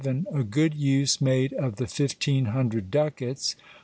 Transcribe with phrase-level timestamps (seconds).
[0.33, 3.55] —A good use made of the fifteen hundred ducats.